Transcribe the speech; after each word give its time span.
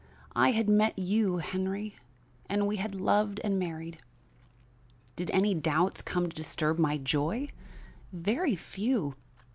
I 0.35 0.49
had 0.53 0.67
met 0.67 0.97
you, 0.97 1.37
Henry, 1.37 1.95
and 2.49 2.65
we 2.65 2.77
had 2.77 2.95
loved 2.95 3.39
and 3.43 3.59
married. 3.59 3.99
"Did 5.15 5.29
any 5.29 5.53
doubts 5.53 6.01
come 6.01 6.27
to 6.27 6.35
disturb 6.35 6.79
my 6.79 6.97
joy? 6.97 7.49
Very 8.11 8.55
few. 8.55 9.13